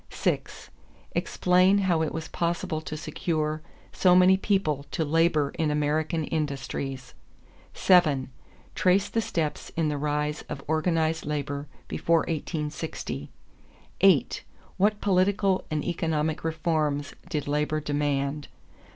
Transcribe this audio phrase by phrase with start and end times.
[0.09, 0.71] 6.
[1.11, 3.61] Explain how it was possible to secure
[3.93, 7.13] so many people to labor in American industries.
[7.75, 8.31] 7.
[8.73, 13.29] Trace the steps in the rise of organized labor before 1860.
[14.01, 14.43] 8.
[14.77, 18.47] What political and economic reforms did labor demand?